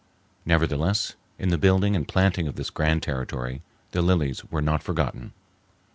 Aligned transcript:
Nevertheless, 0.47 1.13
in 1.37 1.49
the 1.49 1.59
building 1.59 1.95
and 1.95 2.07
planting 2.07 2.47
of 2.47 2.55
this 2.55 2.71
grand 2.71 3.03
Territory 3.03 3.61
the 3.91 4.01
lilies 4.01 4.43
were 4.45 4.59
not 4.59 4.81
forgotten. 4.81 5.31